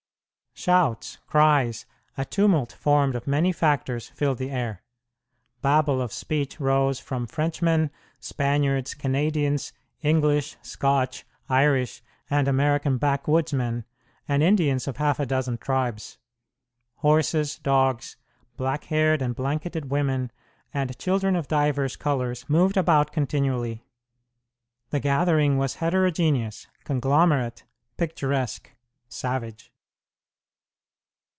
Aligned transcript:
Shouts, 0.53 1.17
cries, 1.27 1.87
a 2.17 2.23
tumult 2.25 2.71
formed 2.73 3.15
of 3.15 3.25
many 3.25 3.51
factors 3.53 4.09
filled 4.09 4.37
the 4.37 4.51
air. 4.51 4.83
Babel 5.63 5.99
of 6.01 6.11
speech 6.13 6.59
rose 6.59 6.99
from 6.99 7.25
Frenchmen, 7.25 7.89
Spaniards, 8.19 8.93
Canadians, 8.93 9.71
English, 10.03 10.57
Scotch, 10.61 11.25
Irish, 11.49 12.03
and 12.29 12.47
American 12.47 12.99
backwoodsmen, 12.99 13.85
and 14.27 14.43
Indians 14.43 14.87
of 14.89 14.97
half 14.97 15.19
a 15.19 15.25
dozen 15.25 15.57
tribes. 15.57 16.19
Horses, 16.97 17.57
dogs, 17.57 18.17
black 18.57 18.83
haired 18.83 19.21
and 19.23 19.33
blanketed 19.33 19.89
women, 19.89 20.31
and 20.73 20.95
children 20.99 21.35
of 21.35 21.47
divers 21.47 21.95
colors 21.95 22.47
moved 22.49 22.77
about 22.77 23.11
continually. 23.11 23.87
The 24.91 24.99
gathering 24.99 25.57
was 25.57 25.75
heterogeneous, 25.75 26.67
conglomerate, 26.83 27.63
picturesque, 27.97 28.69
savage. 29.07 29.69